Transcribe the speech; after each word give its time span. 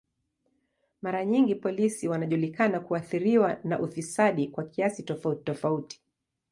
Mara 1.01 1.25
nyingi 1.25 1.55
polisi 1.55 2.07
wanajulikana 2.07 2.79
kuathiriwa 2.79 3.57
na 3.63 3.79
ufisadi 3.79 4.47
kwa 4.47 4.63
kiasi 4.63 5.03
tofauti 5.03 5.43
tofauti. 5.43 6.01